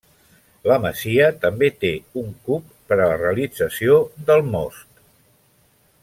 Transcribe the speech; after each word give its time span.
La 0.69 0.75
masia 0.85 1.25
també 1.43 1.67
té 1.83 1.91
un 2.23 2.31
cub 2.47 2.71
per 2.91 2.97
a 3.03 3.09
la 3.13 3.19
realització 3.21 3.99
del 4.31 4.43
most. 4.55 5.05